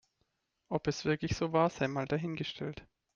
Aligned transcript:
Ob 0.67 0.87
es 0.87 1.05
wirklich 1.05 1.35
so 1.37 1.53
war, 1.53 1.69
sei 1.69 1.87
mal 1.87 2.07
dahingestellt. 2.07 2.87